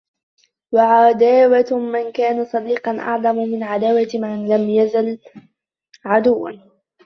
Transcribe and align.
وَعَدَاوَةُ 0.71 1.67
مَنْ 1.79 2.11
كَانَ 2.11 2.45
صَدِيقًا 2.45 2.99
أَعْظَمُ 2.99 3.35
مِنْ 3.35 3.63
عَدَاوَةِ 3.63 4.09
مَنْ 4.13 4.47
لَمْ 4.47 4.69
يَزَلْ 4.69 5.19
عَدُوًّا 6.05 6.51